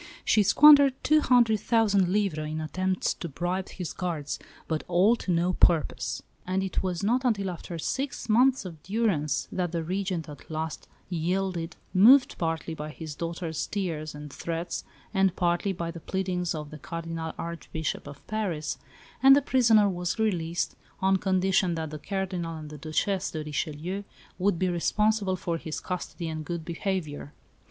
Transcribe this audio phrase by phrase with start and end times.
[0.25, 5.31] She squandered two hundred thousand livres in attempts to bribe his guards, but all to
[5.31, 10.27] no purpose: and it was not until after six months of durance that the Regent
[10.27, 14.83] at last yielded moved partly by his daughter's tears and threats
[15.13, 18.79] and partly by the pleadings of the Cardinal Archbishop of Paris
[19.21, 24.03] and the prisoner was released, on condition that the Cardinal and the Duchesse de Richelieu
[24.39, 27.33] would be responsible for his custody and good behaviour.